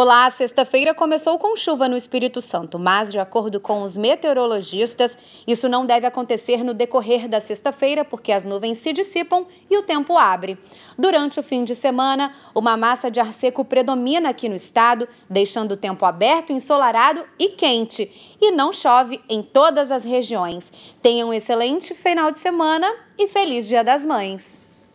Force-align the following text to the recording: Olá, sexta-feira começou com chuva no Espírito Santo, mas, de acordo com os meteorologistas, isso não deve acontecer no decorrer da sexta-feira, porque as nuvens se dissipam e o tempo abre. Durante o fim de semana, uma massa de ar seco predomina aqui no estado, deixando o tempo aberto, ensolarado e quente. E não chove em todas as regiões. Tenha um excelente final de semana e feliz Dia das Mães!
Olá, 0.00 0.30
sexta-feira 0.30 0.94
começou 0.94 1.40
com 1.40 1.56
chuva 1.56 1.88
no 1.88 1.96
Espírito 1.96 2.40
Santo, 2.40 2.78
mas, 2.78 3.10
de 3.10 3.18
acordo 3.18 3.58
com 3.58 3.82
os 3.82 3.96
meteorologistas, 3.96 5.18
isso 5.44 5.68
não 5.68 5.84
deve 5.84 6.06
acontecer 6.06 6.62
no 6.62 6.72
decorrer 6.72 7.28
da 7.28 7.40
sexta-feira, 7.40 8.04
porque 8.04 8.30
as 8.30 8.44
nuvens 8.44 8.78
se 8.78 8.92
dissipam 8.92 9.44
e 9.68 9.76
o 9.76 9.82
tempo 9.82 10.16
abre. 10.16 10.56
Durante 10.96 11.40
o 11.40 11.42
fim 11.42 11.64
de 11.64 11.74
semana, 11.74 12.32
uma 12.54 12.76
massa 12.76 13.10
de 13.10 13.18
ar 13.18 13.32
seco 13.32 13.64
predomina 13.64 14.28
aqui 14.28 14.48
no 14.48 14.54
estado, 14.54 15.08
deixando 15.28 15.72
o 15.72 15.76
tempo 15.76 16.06
aberto, 16.06 16.52
ensolarado 16.52 17.24
e 17.36 17.48
quente. 17.48 18.36
E 18.40 18.52
não 18.52 18.72
chove 18.72 19.20
em 19.28 19.42
todas 19.42 19.90
as 19.90 20.04
regiões. 20.04 20.70
Tenha 21.02 21.26
um 21.26 21.34
excelente 21.34 21.92
final 21.92 22.30
de 22.30 22.38
semana 22.38 22.88
e 23.18 23.26
feliz 23.26 23.66
Dia 23.66 23.82
das 23.82 24.06
Mães! 24.06 24.67